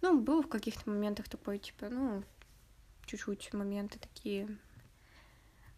Ну, 0.00 0.20
было 0.20 0.44
в 0.44 0.48
каких-то 0.48 0.88
моментах 0.88 1.28
такое, 1.28 1.58
типа, 1.58 1.88
ну, 1.88 2.22
чуть-чуть 3.04 3.52
моменты 3.52 3.98
такие 3.98 4.56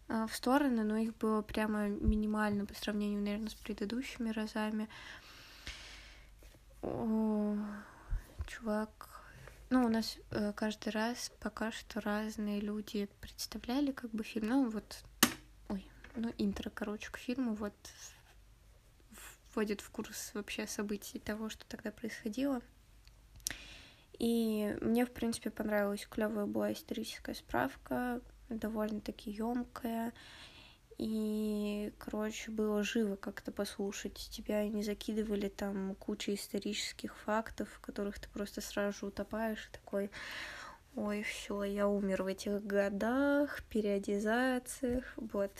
а, 0.07 0.27
в 0.27 0.35
стороны, 0.35 0.83
но 0.83 0.97
их 0.97 1.17
было 1.17 1.41
прямо 1.41 1.87
минимально 1.87 2.67
по 2.67 2.75
сравнению, 2.75 3.23
наверное, 3.23 3.49
с 3.49 3.55
предыдущими 3.55 4.29
разами. 4.29 4.87
О, 6.83 7.57
чувак, 8.45 9.09
ну, 9.71 9.85
у 9.85 9.89
нас 9.89 10.17
э, 10.29 10.53
каждый 10.55 10.89
раз 10.89 11.31
пока 11.39 11.71
что 11.71 11.99
разные 11.99 12.59
люди 12.59 13.09
представляли 13.21 13.91
как 13.91 14.11
бы 14.11 14.23
фильм. 14.23 14.49
Ну, 14.49 14.69
вот 14.69 15.03
ну, 16.15 16.33
интро, 16.37 16.69
короче, 16.69 17.11
к 17.11 17.17
фильму, 17.17 17.53
вот 17.53 17.73
вводит 19.53 19.81
в 19.81 19.89
курс 19.89 20.31
вообще 20.33 20.67
событий 20.67 21.19
того, 21.19 21.49
что 21.49 21.65
тогда 21.65 21.91
происходило. 21.91 22.61
И 24.17 24.77
мне, 24.81 25.05
в 25.05 25.11
принципе, 25.11 25.49
понравилась 25.49 26.05
клевая 26.05 26.45
была 26.45 26.73
историческая 26.73 27.33
справка, 27.33 28.21
довольно-таки 28.49 29.31
емкая. 29.31 30.13
И, 30.97 31.93
короче, 31.97 32.51
было 32.51 32.83
живо 32.83 33.15
как-то 33.15 33.53
послушать. 33.53 34.15
Тебя 34.31 34.67
не 34.67 34.83
закидывали 34.83 35.47
там 35.47 35.95
куча 35.95 36.35
исторических 36.35 37.15
фактов, 37.15 37.69
в 37.71 37.79
которых 37.79 38.19
ты 38.19 38.27
просто 38.27 38.59
сразу 38.59 38.99
же 38.99 39.05
утопаешь 39.05 39.69
и 39.69 39.77
такой, 39.77 40.11
ой, 40.95 41.23
все, 41.23 41.63
я 41.63 41.87
умер 41.87 42.23
в 42.23 42.27
этих 42.27 42.65
годах, 42.65 43.63
периодизациях, 43.69 45.05
вот. 45.15 45.53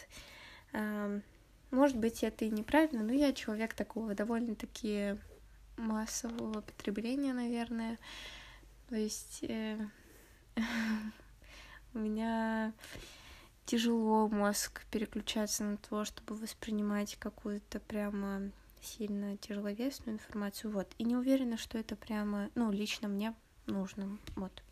Может 1.72 1.98
быть, 1.98 2.24
это 2.24 2.46
и 2.46 2.50
неправильно, 2.50 3.04
но 3.04 3.14
я 3.14 3.32
человек 3.34 3.74
такого 3.74 4.16
довольно-таки 4.16 5.18
массового 5.78 6.62
потребления, 6.62 7.34
наверное. 7.34 8.00
То 8.90 8.96
есть 8.96 9.44
э, 9.44 9.78
у 11.94 12.00
меня 12.00 12.74
тяжело 13.66 14.28
мозг 14.28 14.84
переключаться 14.90 15.64
на 15.64 15.78
то, 15.78 16.06
чтобы 16.06 16.36
воспринимать 16.36 17.18
какую-то 17.18 17.80
прямо 17.80 18.52
сильно 18.82 19.38
тяжеловесную 19.38 20.16
информацию. 20.16 20.72
Вот. 20.72 20.92
И 20.98 21.04
не 21.04 21.16
уверена, 21.16 21.58
что 21.58 21.78
это 21.78 21.96
прямо, 21.96 22.50
ну, 22.56 22.72
лично 22.72 23.08
мне 23.08 23.36
нужно. 23.68 24.18
Вот. 24.36 24.64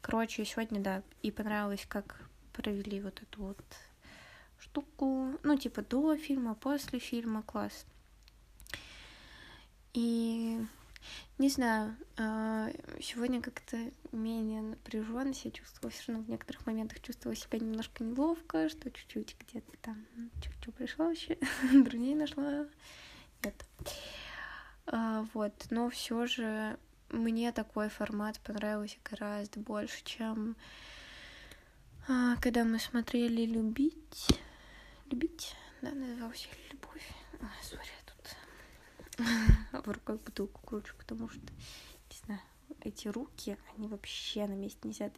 Короче, 0.00 0.44
сегодня, 0.44 0.80
да, 0.80 1.02
и 1.22 1.30
понравилось, 1.30 1.86
как 1.88 2.28
провели 2.52 3.00
вот 3.00 3.22
эту 3.22 3.44
вот 3.44 3.64
штуку, 4.64 5.38
ну, 5.42 5.56
типа 5.56 5.82
до 5.82 6.16
фильма, 6.16 6.54
после 6.54 6.98
фильма, 6.98 7.42
класс. 7.42 7.86
И 9.92 10.58
не 11.38 11.48
знаю, 11.48 11.96
а, 12.16 12.70
сегодня 13.00 13.42
как-то 13.42 13.76
менее 14.12 14.62
напряженно 14.62 15.34
себя 15.34 15.50
чувствовала, 15.50 15.90
все 15.90 16.12
равно 16.12 16.24
в 16.24 16.30
некоторых 16.30 16.66
моментах 16.66 17.00
чувствовала 17.00 17.36
себя 17.36 17.58
немножко 17.58 18.02
неловко, 18.02 18.68
что 18.68 18.90
чуть-чуть 18.90 19.36
где-то 19.40 19.72
там 19.82 20.06
чуть-чуть 20.42 20.74
пришло 20.74 21.06
вообще, 21.06 21.38
друзей 21.72 22.14
нашла. 22.14 22.66
Нет. 23.44 23.66
А, 24.86 25.26
вот, 25.34 25.52
но 25.70 25.90
все 25.90 26.26
же 26.26 26.78
мне 27.10 27.52
такой 27.52 27.88
формат 27.88 28.40
понравился 28.40 28.96
гораздо 29.04 29.60
больше, 29.60 30.02
чем 30.04 30.56
а, 32.08 32.36
когда 32.36 32.64
мы 32.64 32.78
смотрели 32.78 33.44
«Любить» 33.46 34.28
любить, 35.14 35.54
да, 35.80 35.92
назывался 35.92 36.48
любовь. 36.72 37.08
Сори, 37.62 37.80
тут 38.04 39.24
в 39.86 39.88
руках 39.88 40.20
бутылку 40.20 40.60
кручу, 40.66 40.94
потому 40.98 41.28
что, 41.28 41.40
не 41.40 42.16
знаю, 42.24 42.40
эти 42.80 43.06
руки, 43.06 43.56
они 43.76 43.86
вообще 43.86 44.46
на 44.48 44.54
месте 44.54 44.80
не 44.82 44.92
сидят. 44.92 45.16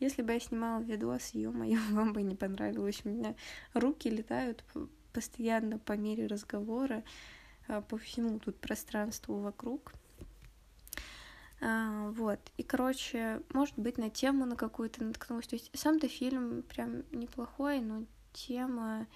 Если 0.00 0.22
бы 0.22 0.32
я 0.32 0.40
снимала 0.40 0.80
видос, 0.80 1.34
ё-моё, 1.34 1.78
вам 1.90 2.14
бы 2.14 2.22
не 2.22 2.34
понравилось. 2.34 3.02
У 3.04 3.10
меня 3.10 3.34
руки 3.74 4.08
летают 4.08 4.64
постоянно 5.12 5.78
по 5.78 5.92
мере 5.92 6.26
разговора 6.26 7.04
а, 7.68 7.82
по 7.82 7.98
всему 7.98 8.38
тут 8.38 8.58
пространству 8.58 9.36
вокруг. 9.36 9.92
А, 11.60 12.08
вот. 12.12 12.40
И, 12.56 12.62
короче, 12.62 13.42
может 13.52 13.78
быть, 13.78 13.98
на 13.98 14.08
тему 14.08 14.46
на 14.46 14.56
какую-то 14.56 15.04
наткнулась. 15.04 15.46
То 15.46 15.56
есть 15.56 15.70
сам-то 15.74 16.08
фильм 16.08 16.62
прям 16.62 17.04
неплохой, 17.12 17.80
но 17.80 18.06
тема 18.32 19.06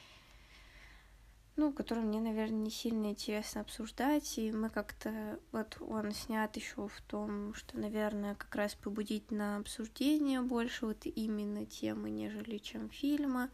ну, 1.58 1.72
которую 1.72 2.06
мне, 2.06 2.20
наверное, 2.20 2.60
не 2.60 2.70
сильно 2.70 3.06
интересно 3.06 3.62
обсуждать, 3.62 4.38
и 4.38 4.52
мы 4.52 4.70
как-то, 4.70 5.40
вот 5.50 5.76
он 5.80 6.12
снят 6.12 6.54
еще 6.56 6.86
в 6.86 7.00
том, 7.08 7.52
что, 7.54 7.76
наверное, 7.76 8.36
как 8.36 8.54
раз 8.54 8.76
побудить 8.76 9.32
на 9.32 9.56
обсуждение 9.56 10.40
больше 10.40 10.86
вот 10.86 11.04
именно 11.04 11.66
темы, 11.66 12.10
нежели 12.10 12.58
чем 12.58 12.88
фильма, 12.90 13.50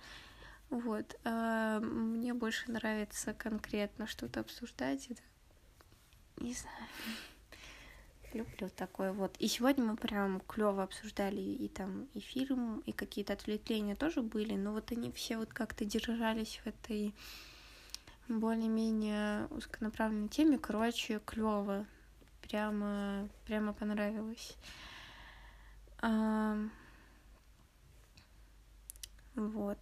вот, 0.69 1.19
а 1.25 1.81
мне 1.81 2.35
больше 2.35 2.71
нравится 2.71 3.33
конкретно 3.33 4.07
что-то 4.07 4.41
обсуждать, 4.41 5.07
это, 5.11 5.23
не 6.37 6.53
знаю, 6.53 6.87
люблю 8.35 8.69
такое 8.69 9.15
вот. 9.15 9.35
И 9.39 9.49
сегодня 9.49 9.83
мы 9.83 9.97
прям 9.97 10.41
клево 10.41 10.83
обсуждали 10.83 11.41
и 11.41 11.69
там 11.69 12.07
и 12.13 12.21
фильм, 12.21 12.81
и 12.81 12.93
какие-то 12.93 13.33
отвлечения 13.33 13.97
тоже 13.97 14.21
были, 14.21 14.57
но 14.57 14.73
вот 14.73 14.93
они 14.93 15.11
все 15.11 15.39
вот 15.39 15.55
как-то 15.55 15.87
держались 15.87 16.61
в 16.63 16.67
этой 16.67 17.15
более-менее 18.29 19.47
узконаправленной 19.47 20.29
теме. 20.29 20.59
Короче, 20.59 21.21
клево. 21.25 21.87
Прямо, 22.43 23.29
прямо 23.47 23.73
понравилось. 23.73 24.57
А, 26.01 26.59
вот. 29.35 29.79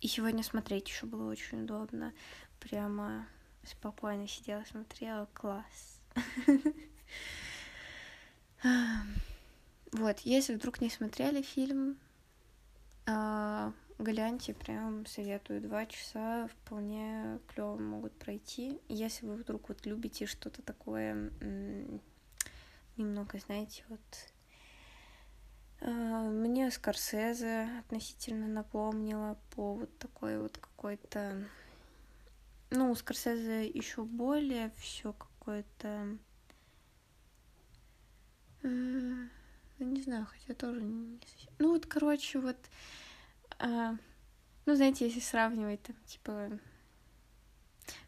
И 0.00 0.08
сегодня 0.08 0.42
смотреть 0.42 0.88
еще 0.88 1.06
было 1.06 1.30
очень 1.30 1.62
удобно. 1.62 2.12
Прямо 2.58 3.26
спокойно 3.64 4.26
сидела, 4.26 4.64
смотрела. 4.64 5.28
Класс. 5.32 6.00
Вот, 9.92 10.20
если 10.20 10.54
вдруг 10.54 10.80
не 10.80 10.88
смотрели 10.88 11.42
фильм, 11.42 11.98
Гляньте, 14.02 14.52
прям 14.52 15.06
советую. 15.06 15.60
Два 15.60 15.86
часа 15.86 16.48
вполне 16.48 17.38
клево 17.46 17.76
могут 17.76 18.12
пройти. 18.18 18.80
Если 18.88 19.24
вы 19.24 19.36
вдруг 19.36 19.68
вот 19.68 19.86
любите 19.86 20.26
что-то 20.26 20.60
такое 20.60 21.30
немного, 22.96 23.38
знаете, 23.38 23.84
вот 23.88 24.00
а, 25.82 25.88
мне 26.28 26.72
Скорсезе 26.72 27.68
относительно 27.78 28.48
напомнила 28.48 29.38
по 29.54 29.74
вот 29.74 29.96
такой 29.98 30.36
вот 30.40 30.58
какой-то... 30.58 31.44
Ну, 32.70 32.90
у 32.90 32.96
Скорсезе 32.96 33.68
еще 33.68 34.02
более 34.02 34.72
все 34.78 35.12
какое-то... 35.12 36.18
Э, 38.64 39.28
не 39.78 40.02
знаю, 40.02 40.26
хотя 40.26 40.54
тоже 40.54 40.82
не 40.82 41.20
совсем... 41.24 41.52
Ну, 41.60 41.70
вот, 41.74 41.86
короче, 41.86 42.40
вот... 42.40 42.56
А, 43.64 43.94
ну, 44.66 44.74
знаете, 44.74 45.06
если 45.06 45.20
сравнивать 45.20 45.80
там, 45.82 45.94
типа, 46.04 46.58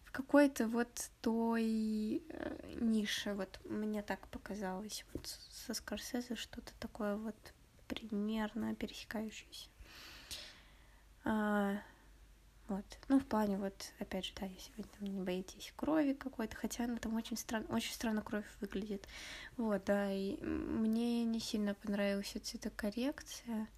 в 0.05 0.11
какой-то 0.11 0.67
вот 0.67 1.11
той 1.21 2.25
э, 2.29 2.75
нише, 2.81 3.35
вот 3.35 3.61
мне 3.65 4.03
так 4.03 4.27
показалось, 4.29 5.05
вот 5.13 5.29
со 5.29 5.73
Скорсезе 5.73 6.35
что-то 6.35 6.73
такое 6.81 7.15
вот 7.15 7.37
примерно 7.87 8.75
пересекающиеся. 8.75 9.69
А, 11.23 11.77
вот. 12.67 12.85
Ну, 13.07 13.21
в 13.21 13.25
плане, 13.25 13.57
вот, 13.57 13.93
опять 14.01 14.25
же, 14.25 14.33
да, 14.35 14.47
если 14.47 14.73
вы 14.77 14.83
там 14.83 15.07
не 15.07 15.21
боитесь 15.21 15.73
крови 15.77 16.15
какой-то, 16.15 16.57
хотя 16.57 16.85
она 16.85 16.97
там 16.97 17.15
очень 17.15 17.37
странно, 17.37 17.67
очень 17.69 17.93
странно 17.95 18.23
кровь 18.23 18.45
выглядит. 18.61 19.07
Вот, 19.57 19.85
да, 19.85 20.11
и 20.11 20.37
мне 20.43 21.23
не 21.25 21.39
сильно 21.39 21.75
понравилась 21.75 22.35
цветокоррекция. 22.43 23.69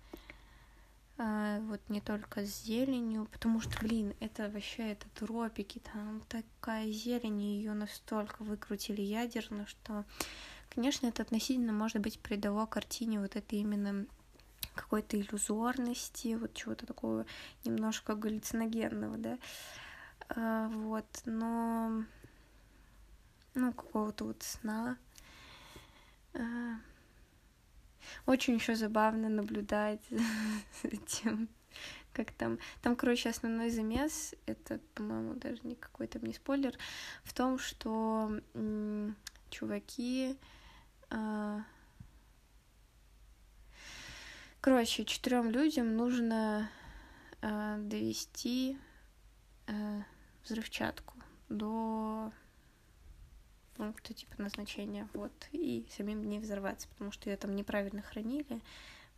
А, 1.18 1.60
вот 1.60 1.80
не 1.88 2.00
только 2.00 2.44
с 2.44 2.64
зеленью, 2.64 3.26
потому 3.32 3.60
что, 3.60 3.78
блин, 3.80 4.14
это 4.20 4.50
вообще 4.50 4.92
это 4.92 5.06
тропики, 5.14 5.80
там 5.92 6.22
такая 6.28 6.90
зелень, 6.90 7.40
ее 7.40 7.72
настолько 7.72 8.42
выкрутили 8.42 9.00
ядерно, 9.00 9.66
что 9.66 10.04
Конечно, 10.76 11.06
это 11.06 11.22
относительно, 11.22 11.72
может 11.72 12.02
быть, 12.02 12.20
придало 12.20 12.66
картине 12.66 13.18
вот 13.18 13.34
это 13.34 13.56
именно 13.56 14.04
какой-то 14.74 15.18
иллюзорности, 15.18 16.34
вот 16.34 16.52
чего-то 16.52 16.84
такого 16.84 17.24
немножко 17.64 18.14
галлюциногенного, 18.14 19.16
да, 19.16 19.38
а, 20.28 20.68
вот, 20.68 21.06
но, 21.24 22.04
ну, 23.54 23.72
какого-то 23.72 24.26
вот 24.26 24.42
сна. 24.42 24.98
А, 26.34 26.74
очень 28.26 28.54
еще 28.54 28.74
забавно 28.74 29.28
наблюдать 29.28 30.02
за 30.82 30.96
тем, 31.06 31.48
как 32.12 32.32
там... 32.32 32.58
Там, 32.82 32.96
короче, 32.96 33.28
основной 33.28 33.70
замес, 33.70 34.34
это, 34.46 34.80
по-моему, 34.94 35.34
даже 35.34 35.58
не 35.62 35.74
какой-то 35.74 36.18
не 36.20 36.32
спойлер, 36.32 36.76
в 37.24 37.32
том, 37.32 37.58
что 37.58 38.40
чуваки 39.50 40.36
а, 41.10 41.62
короче, 44.60 45.04
четырем 45.04 45.50
людям 45.50 45.96
нужно 45.96 46.68
а, 47.42 47.78
довести 47.78 48.78
а, 49.66 50.02
взрывчатку 50.44 51.14
до 51.48 52.32
пункта 53.76 54.14
типа 54.14 54.34
назначения, 54.38 55.08
вот, 55.12 55.32
и 55.52 55.86
самим 55.90 56.28
не 56.28 56.38
взорваться, 56.38 56.88
потому 56.88 57.12
что 57.12 57.30
ее 57.30 57.36
там 57.36 57.54
неправильно 57.54 58.02
хранили, 58.02 58.60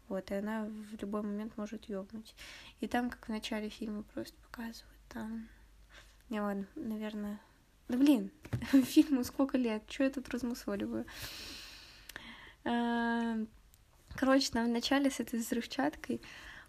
вот, 0.08 0.30
и 0.30 0.34
она 0.34 0.64
в 0.64 1.00
любой 1.00 1.22
момент 1.22 1.56
может 1.56 1.88
ёбнуть. 1.88 2.34
И 2.80 2.88
там, 2.88 3.10
как 3.10 3.26
в 3.26 3.28
начале 3.30 3.68
фильма 3.68 4.02
просто 4.14 4.36
показывают, 4.42 5.00
там... 5.08 5.48
Не, 6.30 6.40
ладно, 6.40 6.66
наверное... 6.74 7.40
Да 7.88 7.96
блин, 7.96 8.30
фильму 8.85 9.24
сколько 9.24 9.56
лет, 9.56 9.83
что 9.88 10.04
я 10.04 10.11
тут 10.11 10.28
размусоливаю? 10.28 11.06
Эм, 12.64 13.48
короче, 14.14 14.50
там 14.50 14.66
вначале 14.66 15.11
с 15.11 15.20
этой 15.20 15.38
взрывчаткой 15.38 16.20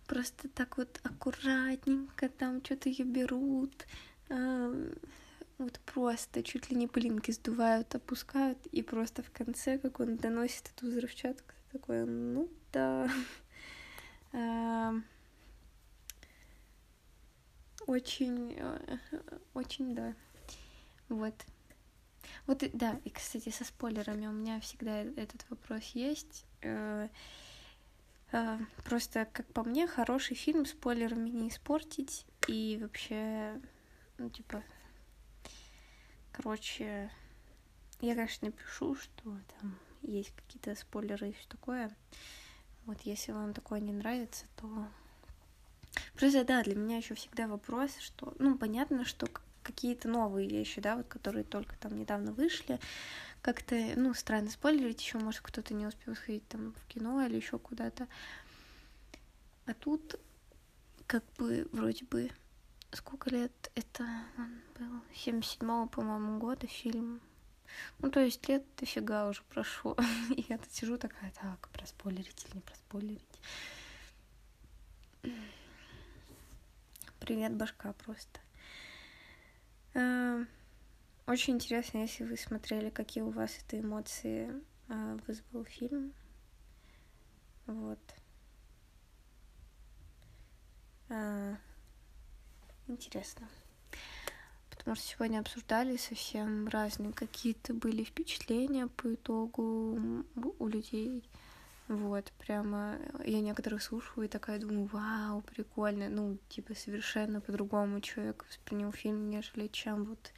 просто 0.08 0.48
так 0.50 0.78
вот 0.78 1.00
аккуратненько 1.04 2.30
там 2.30 2.64
что-то 2.64 2.90
ее 2.90 3.04
берут, 3.06 3.86
эм, 4.30 4.94
вот 5.60 5.80
просто 5.82 6.42
чуть 6.42 6.70
ли 6.72 6.76
не 6.76 6.88
пылинки 6.88 7.32
сдувают, 7.32 7.94
опускают, 7.94 8.58
и 8.68 8.82
просто 8.82 9.22
в 9.22 9.30
конце, 9.30 9.78
как 9.78 10.00
он 10.00 10.16
доносит 10.16 10.72
эту 10.76 10.88
взрывчатку, 10.88 11.54
такое, 11.72 12.06
ну 12.06 12.50
да. 12.72 13.10
Эм, 14.32 15.04
очень, 17.88 18.56
э, 18.58 18.98
очень, 19.54 19.96
да. 19.96 20.14
Вот. 21.10 21.34
Вот, 22.48 22.64
да, 22.74 23.00
и, 23.04 23.10
кстати, 23.10 23.50
со 23.50 23.66
спойлерами 23.66 24.28
у 24.28 24.32
меня 24.32 24.60
всегда 24.62 25.02
этот 25.02 25.46
вопрос 25.50 25.84
есть. 25.94 26.46
Э, 26.62 27.10
э, 28.32 28.60
просто, 28.86 29.28
как 29.34 29.46
по 29.48 29.64
мне, 29.64 29.88
хороший 29.88 30.36
фильм 30.36 30.66
спойлерами 30.66 31.30
не 31.30 31.50
испортить. 31.50 32.26
И 32.48 32.78
вообще, 32.82 33.60
ну, 34.18 34.30
типа, 34.30 34.64
короче, 36.42 37.12
я, 38.00 38.16
конечно, 38.16 38.48
напишу, 38.48 38.96
что 38.96 39.24
там 39.60 39.78
есть 40.02 40.32
какие-то 40.32 40.74
спойлеры 40.76 41.30
и 41.30 41.34
все 41.34 41.48
такое. 41.50 41.94
Вот, 42.86 43.02
если 43.02 43.34
вам 43.34 43.54
такое 43.54 43.82
не 43.82 43.92
нравится, 43.92 44.46
то... 44.56 44.88
Просто, 46.14 46.46
да, 46.46 46.64
для 46.64 46.76
меня 46.76 46.98
еще 46.98 47.14
всегда 47.16 47.48
вопрос, 47.48 47.98
что, 48.00 48.34
ну, 48.40 48.58
понятно, 48.58 49.04
что 49.04 49.28
какие-то 49.64 50.08
новые 50.08 50.48
вещи, 50.48 50.80
да, 50.80 50.96
вот 50.96 51.08
которые 51.08 51.44
только 51.44 51.76
там 51.78 52.00
недавно 52.00 52.32
вышли. 52.32 52.80
Как-то, 53.42 53.76
ну, 53.98 54.14
странно 54.14 54.50
спойлерить, 54.50 55.02
еще, 55.02 55.18
может, 55.18 55.42
кто-то 55.42 55.74
не 55.74 55.86
успел 55.88 56.16
сходить 56.16 56.48
там 56.48 56.74
в 56.74 56.86
кино 56.88 57.26
или 57.26 57.36
еще 57.36 57.60
куда-то. 57.60 58.08
А 59.66 59.74
тут 59.74 60.16
как 61.06 61.24
бы 61.38 61.68
вроде 61.74 62.06
бы 62.06 62.32
сколько 62.92 63.30
лет 63.30 63.72
это 63.76 64.04
он 64.38 64.62
был? 64.78 65.02
77-го, 65.14 65.88
по-моему, 65.88 66.40
года 66.40 66.68
фильм. 66.68 67.22
Ну, 68.00 68.10
то 68.10 68.20
есть 68.20 68.48
лет 68.48 68.64
дофига 68.78 69.28
уже 69.28 69.44
прошло. 69.44 69.96
И 70.36 70.46
я 70.50 70.58
тут 70.58 70.72
сижу 70.72 70.98
такая, 70.98 71.32
так, 71.32 71.70
проспойлерить 71.70 72.46
или 72.46 72.56
не 72.56 72.62
проспойлерить. 72.62 73.42
Привет, 77.20 77.56
башка 77.56 77.94
просто. 77.94 78.40
Э, 79.94 80.46
очень 81.28 81.56
интересно, 81.56 82.00
если 82.00 82.24
вы 82.24 82.38
смотрели, 82.38 82.90
какие 82.90 83.24
у 83.24 83.30
вас 83.30 83.52
это 83.60 83.80
эмоции 83.80 84.52
э, 84.88 85.18
вызвал 85.28 85.66
фильм. 85.66 86.14
Вот. 87.68 88.00
Э, 92.90 92.92
интересно. 92.92 93.48
Потому 94.70 94.96
что 94.96 95.06
сегодня 95.06 95.40
обсуждали 95.40 95.98
совсем 95.98 96.68
разные 96.68 97.14
какие-то 97.14 97.74
были 97.74 98.04
впечатления 98.04 98.88
по 98.88 99.14
итогу 99.14 100.26
у 100.60 100.68
людей. 100.68 101.30
Вот, 101.88 102.32
прямо 102.38 102.98
я 103.26 103.42
некоторых 103.42 103.82
слушаю 103.82 104.26
и 104.26 104.30
такая 104.30 104.60
думаю, 104.60 104.86
вау, 104.86 105.42
прикольно. 105.42 106.08
Ну, 106.10 106.38
типа, 106.48 106.76
совершенно 106.76 107.42
по-другому 107.42 108.00
человек 108.00 108.46
воспринял 108.48 108.92
фильм, 108.92 109.30
нежели 109.30 109.68
чем 109.68 110.06
вот 110.06 110.32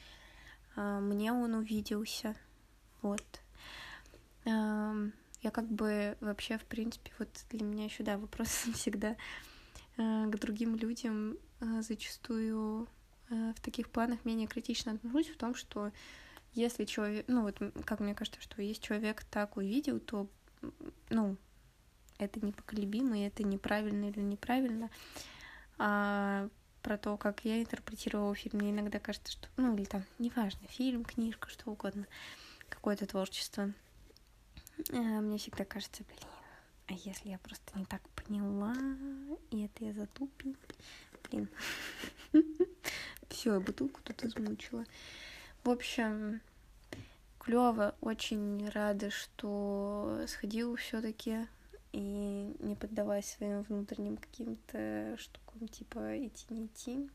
а, 0.75 0.99
мне 1.01 1.33
он 1.33 1.53
увиделся. 1.53 2.35
Вот. 3.01 3.41
А, 4.45 4.95
я 5.41 5.51
как 5.51 5.67
бы 5.67 6.17
вообще, 6.21 6.57
в 6.57 6.63
принципе, 6.63 7.11
вот 7.19 7.29
для 7.49 7.65
меня 7.65 7.85
еще, 7.85 8.03
да, 8.03 8.17
вопрос 8.17 8.47
всегда 8.73 9.17
а, 9.97 10.27
к 10.27 10.39
другим 10.39 10.77
людям 10.77 11.37
зачастую 11.81 12.87
а, 13.29 13.53
в 13.53 13.61
таких 13.61 13.89
планах 13.89 14.25
менее 14.25 14.47
критично 14.47 14.93
отношусь 14.93 15.29
в 15.29 15.37
том, 15.37 15.55
что 15.55 15.91
если 16.53 16.85
человек, 16.85 17.25
ну 17.27 17.43
вот, 17.43 17.59
как 17.85 17.99
мне 17.99 18.13
кажется, 18.13 18.41
что 18.41 18.61
если 18.61 18.81
человек 18.81 19.23
так 19.23 19.57
увидел, 19.57 19.99
то 19.99 20.27
ну, 21.09 21.37
это 22.17 22.45
непоколебимо, 22.45 23.17
и 23.17 23.23
это 23.23 23.43
неправильно 23.43 24.09
или 24.09 24.19
неправильно. 24.19 24.89
А 25.77 26.49
про 26.81 26.97
то, 26.97 27.17
как 27.17 27.45
я 27.45 27.61
интерпретировала 27.61 28.35
фильм, 28.35 28.59
мне 28.59 28.71
иногда 28.71 28.99
кажется, 28.99 29.31
что, 29.31 29.47
ну, 29.57 29.75
или 29.75 29.85
там, 29.85 30.03
неважно, 30.19 30.67
фильм, 30.67 31.03
книжка, 31.03 31.49
что 31.49 31.71
угодно, 31.71 32.05
какое-то 32.69 33.05
творчество. 33.05 33.71
А 34.91 35.21
мне 35.21 35.37
всегда 35.37 35.63
кажется, 35.63 36.03
блин, 36.03 36.29
а 36.91 36.93
если 36.93 37.29
я 37.29 37.37
просто 37.37 37.79
не 37.79 37.85
так 37.85 38.01
поняла, 38.09 38.75
и 39.49 39.63
это 39.63 39.85
я 39.85 39.93
затупил, 39.93 40.57
блин. 41.23 41.49
Все, 43.29 43.61
бутылку 43.61 44.01
тут 44.03 44.25
измучила. 44.25 44.83
В 45.63 45.69
общем, 45.69 46.41
клево, 47.39 47.95
очень 48.01 48.67
рада, 48.71 49.09
что 49.09 50.25
сходила 50.27 50.75
все-таки 50.75 51.47
и 51.93 52.57
не 52.59 52.75
поддаваясь 52.75 53.31
своим 53.31 53.61
внутренним 53.61 54.17
каким-то 54.17 55.15
штукам, 55.17 55.69
типа 55.69 56.27
идти, 56.27 56.45
не 56.49 56.65
идти. 56.65 57.09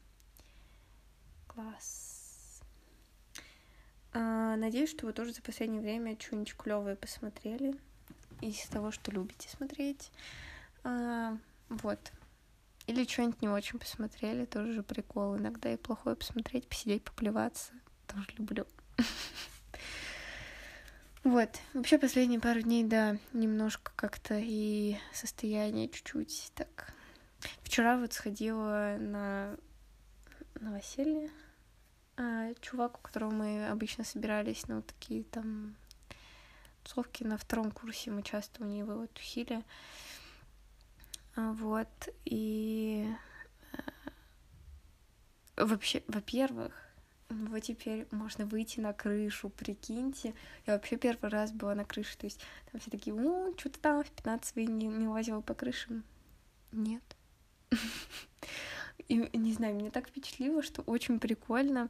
Класс. 1.49 2.63
А, 4.15 4.57
надеюсь, 4.57 4.91
что 4.91 5.05
вы 5.05 5.13
тоже 5.13 5.35
за 5.35 5.43
последнее 5.43 5.83
время 5.83 6.19
что-нибудь 6.19 6.57
клевое 6.57 6.97
посмотрели 6.97 7.79
из 8.41 8.61
того, 8.67 8.91
что 8.91 9.11
любите 9.11 9.49
смотреть. 9.49 10.11
А, 10.85 11.37
вот. 11.69 12.13
Или 12.87 13.05
что-нибудь 13.05 13.43
не 13.43 13.49
очень 13.49 13.79
посмотрели, 13.79 14.45
тоже 14.45 14.73
же 14.73 14.83
прикол. 14.83 15.37
Иногда 15.37 15.73
и 15.73 15.77
плохое 15.77 16.17
посмотреть, 16.17 16.69
посидеть, 16.69 17.03
поплеваться. 17.03 17.73
Тоже 18.07 18.29
люблю. 18.39 18.67
Вот. 21.25 21.51
Вообще 21.75 21.99
последние 21.99 22.39
пару 22.39 22.63
дней, 22.63 22.85
да, 22.85 23.17
немножко 23.33 23.91
как-то 23.97 24.39
и 24.41 24.97
состояние 25.13 25.89
чуть-чуть 25.89 26.53
так. 26.55 26.95
Вчера 27.65 27.99
вот 27.99 28.13
сходила 28.13 28.97
на 29.01 29.57
новоселье. 30.61 31.31
А, 32.17 32.55
чувак, 32.61 32.99
у 32.99 33.03
которого 33.03 33.31
мы 33.31 33.69
обычно 33.69 34.05
собирались 34.05 34.63
вот 34.69 34.87
такие 34.87 35.25
там 35.25 35.75
тусовки 36.87 37.25
на 37.25 37.37
втором 37.37 37.71
курсе, 37.71 38.11
мы 38.11 38.23
часто 38.23 38.65
у 38.65 38.67
него 38.67 38.95
вот 38.95 39.13
тусили. 39.13 39.65
А, 41.35 41.53
вот, 41.53 42.09
и 42.25 43.07
э, 45.57 45.65
вообще, 45.65 46.03
во-первых, 46.09 46.73
вот 47.29 47.61
теперь 47.61 48.07
можно 48.11 48.47
выйти 48.47 48.81
на 48.81 48.93
крышу, 48.93 49.51
прикиньте. 49.51 50.35
Я 50.67 50.75
вообще 50.75 50.97
первый 50.97 51.29
раз 51.29 51.53
была 51.53 51.75
на 51.75 51.85
крыше, 51.85 52.17
то 52.17 52.27
есть 52.27 52.41
там 52.71 52.81
все 52.81 52.91
такие, 52.91 53.15
ну, 53.15 53.55
что-то 53.59 53.81
там 53.81 54.05
в 54.05 54.11
15 54.11 54.57
не, 54.57 54.87
не 54.87 55.09
лазила 55.09 55.41
по 55.41 55.55
крышам. 55.55 56.05
Нет. 56.73 57.03
И, 59.09 59.15
не 59.15 59.53
знаю, 59.53 59.75
меня 59.75 59.91
так 59.91 60.09
впечатлило, 60.09 60.63
что 60.63 60.83
очень 60.83 61.21
прикольно. 61.21 61.89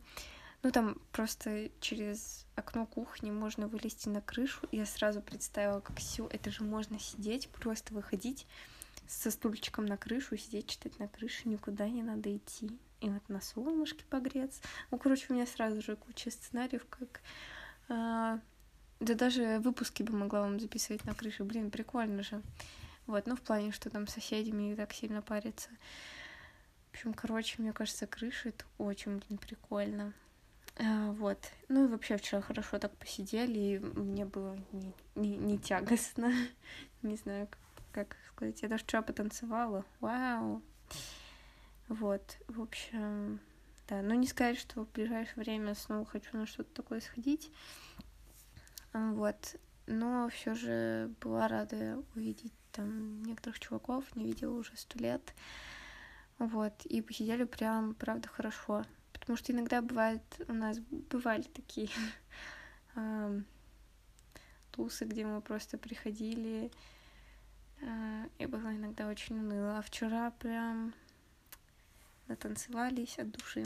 Ну, 0.63 0.71
там 0.73 0.97
просто 1.13 1.71
через 1.81 2.47
окно 2.55 2.87
кухни 2.87 3.31
можно 3.31 3.69
вылезти 3.69 4.09
на 4.09 4.21
крышу. 4.21 4.67
Я 4.73 4.87
сразу 4.87 5.21
представила, 5.21 5.81
как 5.81 5.97
все, 5.99 6.27
это 6.29 6.51
же 6.51 6.65
можно 6.65 6.99
сидеть, 6.99 7.49
просто 7.49 7.95
выходить 7.95 8.47
со 9.07 9.31
стульчиком 9.31 9.87
на 9.87 9.97
крышу, 9.97 10.37
сидеть, 10.37 10.69
читать 10.69 10.99
на 10.99 11.09
крыше, 11.09 11.49
никуда 11.49 11.89
не 11.89 12.03
надо 12.03 12.37
идти. 12.37 12.71
И 13.01 13.09
вот 13.09 13.29
на 13.29 13.41
солнышке 13.41 14.05
погреться. 14.09 14.61
Ну, 14.91 14.99
короче, 14.99 15.27
у 15.29 15.35
меня 15.35 15.47
сразу 15.47 15.81
же 15.83 15.97
куча 15.97 16.31
сценариев, 16.31 16.87
как... 16.89 17.21
А, 17.89 18.41
да 18.99 19.15
даже 19.15 19.61
выпуски 19.61 20.03
бы 20.03 20.17
могла 20.17 20.41
вам 20.41 20.59
записывать 20.59 21.05
на 21.05 21.15
крыше. 21.15 21.45
Блин, 21.45 21.71
прикольно 21.71 22.23
же. 22.23 22.43
Вот, 23.07 23.27
ну, 23.27 23.37
в 23.37 23.43
плане, 23.43 23.71
что 23.71 23.91
там 23.91 24.09
соседями 24.09 24.65
не 24.65 24.75
так 24.75 24.93
сильно 24.93 25.23
париться. 25.23 25.69
В 26.91 26.95
общем, 26.95 27.15
короче, 27.15 27.57
мне 27.61 27.73
кажется, 27.73 28.07
крыша— 28.07 28.49
это 28.51 28.65
очень, 28.79 29.19
блин, 29.19 29.39
прикольно. 29.39 30.13
А, 30.79 31.13
вот. 31.13 31.39
Ну 31.69 31.85
и 31.85 31.89
вообще 31.89 32.17
вчера 32.17 32.41
хорошо 32.41 32.79
так 32.79 32.97
посидели, 32.97 33.59
и 33.59 33.79
мне 33.79 34.25
было 34.25 34.59
не, 34.73 34.93
не, 35.15 35.37
не 35.37 35.59
тягостно. 35.59 36.33
не 37.03 37.17
знаю, 37.17 37.49
как 37.93 38.17
сказать, 38.29 38.61
я 38.63 38.69
даже 38.69 38.85
вчера 38.85 39.03
потанцевала. 39.03 39.85
Вау! 40.01 40.63
Вот, 41.89 42.39
в 42.49 42.61
общем, 42.61 43.41
да, 43.89 44.03
но 44.03 44.15
не 44.15 44.27
сказать, 44.27 44.59
что 44.59 44.85
в 44.85 44.93
ближайшее 44.93 45.45
время 45.45 45.75
снова 45.75 46.05
хочу 46.05 46.37
на 46.37 46.47
что-то 46.47 46.83
такое 46.83 47.01
сходить. 47.01 47.51
Вот, 48.93 49.57
но 49.87 50.29
все 50.29 50.55
же 50.55 51.11
была 51.21 51.49
рада 51.49 52.03
увидеть 52.15 52.53
там 52.73 53.23
некоторых 53.23 53.61
чуваков, 53.61 54.05
не 54.17 54.27
видела 54.27 54.55
уже 54.55 54.73
сто 54.77 54.99
лет. 54.99 55.35
Вот, 56.39 56.85
и 56.85 57.01
посидели 57.01 57.45
прям, 57.45 57.95
правда, 57.95 58.29
хорошо. 58.29 58.85
Потому 59.21 59.37
что 59.37 59.53
иногда 59.53 59.83
бывает, 59.83 60.23
у 60.49 60.53
нас 60.53 60.79
бывали 60.79 61.43
такие 61.43 61.89
тусы, 64.73 65.05
где 65.05 65.27
мы 65.27 65.41
просто 65.41 65.79
приходили, 65.79 66.71
и 68.39 68.47
было 68.47 68.75
иногда 68.75 69.09
очень 69.09 69.39
уныло. 69.39 69.79
А 69.79 69.83
вчера 69.83 70.31
прям 70.33 70.95
натанцевались 72.29 73.19
от 73.19 73.31
души. 73.31 73.65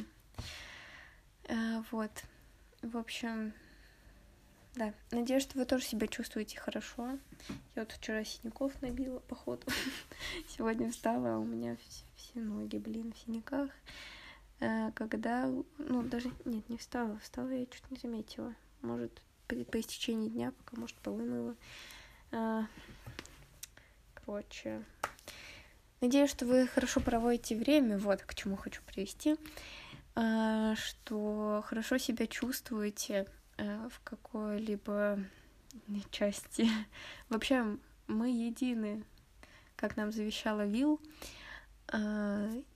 Э, 1.44 1.82
вот. 1.90 2.10
В 2.82 2.96
общем, 2.96 3.52
да. 4.74 4.94
Надеюсь, 5.10 5.42
что 5.42 5.58
вы 5.58 5.64
тоже 5.64 5.84
себя 5.84 6.06
чувствуете 6.06 6.58
хорошо. 6.58 7.18
Я 7.74 7.82
вот 7.82 7.92
вчера 7.92 8.24
синяков 8.24 8.80
набила, 8.82 9.18
походу. 9.28 9.66
Сегодня 10.48 10.90
встала, 10.90 11.34
а 11.34 11.38
у 11.38 11.44
меня 11.44 11.76
все, 11.76 12.04
все 12.16 12.40
ноги, 12.40 12.78
блин, 12.78 13.12
в 13.12 13.18
синяках. 13.18 13.70
Э, 14.60 14.92
когда, 14.94 15.46
ну, 15.78 16.02
даже, 16.02 16.30
нет, 16.44 16.68
не 16.68 16.76
встала. 16.76 17.18
Встала 17.18 17.48
я 17.48 17.66
чуть 17.66 17.90
не 17.90 17.96
заметила. 17.96 18.54
Может, 18.82 19.22
по, 19.48 19.56
по 19.56 19.80
истечении 19.80 20.28
дня, 20.28 20.52
пока, 20.52 20.80
может, 20.80 20.96
полы 20.96 21.56
короче. 24.14 24.84
Надеюсь, 26.00 26.30
что 26.30 26.46
вы 26.46 26.66
хорошо 26.66 27.00
проводите 27.00 27.56
время, 27.56 27.98
вот 27.98 28.22
к 28.22 28.34
чему 28.34 28.56
хочу 28.56 28.80
привести, 28.82 29.36
а, 30.14 30.76
что 30.76 31.64
хорошо 31.66 31.98
себя 31.98 32.26
чувствуете 32.26 33.26
в 33.58 34.00
какой-либо 34.04 35.18
части. 36.10 36.68
Вообще, 37.28 37.76
мы 38.06 38.30
едины, 38.30 39.04
как 39.76 39.96
нам 39.96 40.12
завещала 40.12 40.64
Вил, 40.64 41.00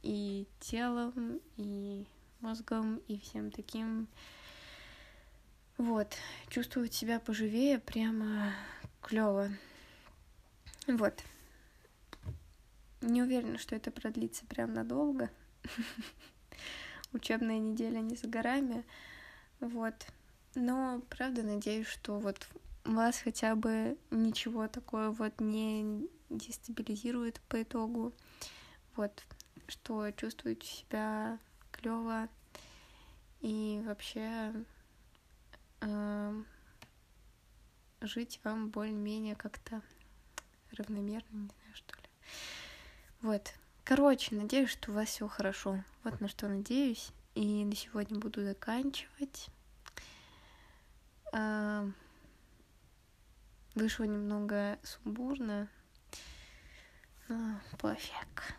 и 0.02 0.46
телом, 0.60 1.40
и 1.56 2.06
мозгом, 2.40 3.00
и 3.08 3.18
всем 3.18 3.50
таким. 3.50 4.08
Вот, 5.76 6.14
чувствовать 6.48 6.94
себя 6.94 7.18
поживее 7.18 7.78
прямо 7.78 8.52
клево. 9.00 9.50
Вот. 10.86 11.22
Не 13.00 13.22
уверена, 13.22 13.58
что 13.58 13.74
это 13.74 13.90
продлится 13.90 14.46
прям 14.46 14.72
надолго. 14.72 15.30
Учебная 17.12 17.58
неделя 17.58 18.00
не 18.00 18.16
за 18.16 18.28
горами. 18.28 18.84
Вот. 19.60 19.94
Но, 20.54 21.02
правда, 21.10 21.42
надеюсь, 21.42 21.86
что 21.86 22.18
вот 22.18 22.46
вас 22.84 23.18
хотя 23.18 23.56
бы 23.56 23.96
ничего 24.10 24.68
такое 24.68 25.10
вот 25.10 25.40
не 25.40 26.08
дестабилизирует 26.30 27.40
по 27.48 27.62
итогу. 27.62 28.12
Вот, 28.96 29.22
что 29.66 30.10
чувствуете 30.12 30.66
себя 30.66 31.38
клево 31.72 32.28
и 33.40 33.82
вообще 33.84 34.52
э, 35.80 36.42
жить 38.00 38.40
вам 38.44 38.70
более-менее 38.70 39.34
как-то 39.34 39.82
равномерно, 40.72 41.28
не 41.32 41.48
знаю, 41.48 41.74
что 41.74 41.94
ли. 41.96 42.08
Вот. 43.20 43.52
Короче, 43.84 44.34
надеюсь, 44.34 44.70
что 44.70 44.90
у 44.90 44.94
вас 44.94 45.08
все 45.08 45.28
хорошо. 45.28 45.84
Вот 46.04 46.20
на 46.20 46.28
что 46.28 46.48
надеюсь. 46.48 47.12
И 47.34 47.64
на 47.64 47.74
сегодня 47.74 48.18
буду 48.18 48.42
заканчивать. 48.42 49.48
А, 51.32 51.86
вышло 53.74 54.04
немного 54.04 54.78
сумбурно. 54.82 55.68
Но 57.28 57.60
пофиг. 57.78 58.54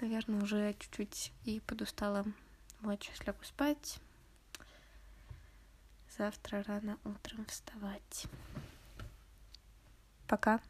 Наверное, 0.00 0.42
уже 0.42 0.74
чуть-чуть 0.78 1.32
и 1.44 1.60
подустала. 1.60 2.24
Вот, 2.80 3.02
сейчас 3.02 3.26
лягу 3.26 3.44
спать. 3.44 3.98
Завтра 6.16 6.62
рано 6.64 6.98
утром 7.04 7.44
вставать. 7.46 8.26
Пока. 10.26 10.60